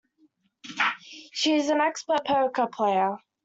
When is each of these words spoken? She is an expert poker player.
She 1.31 1.53
is 1.57 1.69
an 1.69 1.79
expert 1.79 2.25
poker 2.25 2.65
player. 2.65 3.19